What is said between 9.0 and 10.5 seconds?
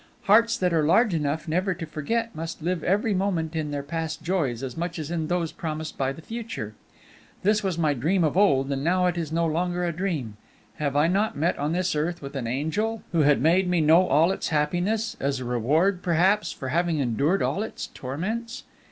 it is no longer a dream!